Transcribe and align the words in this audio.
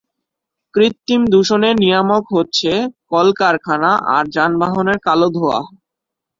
কৃত্রিম 0.73 1.21
দূষণের 1.33 1.75
নিয়ামক 1.83 2.23
হচ্ছে 2.35 2.71
কলকারখানা 3.11 3.91
আর 4.15 4.23
যানবাহনের 4.35 4.97
কালো 5.05 5.27
ধোয়া। 5.35 5.59